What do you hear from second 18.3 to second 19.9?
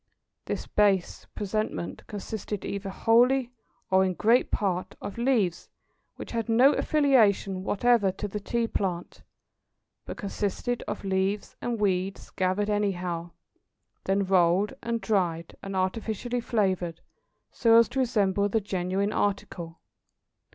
the genuine article.